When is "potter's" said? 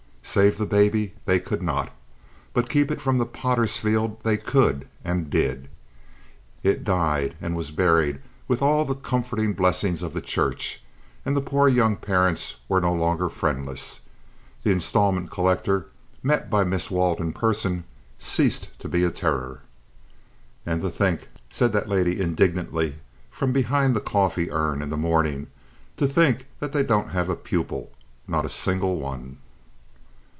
3.25-3.75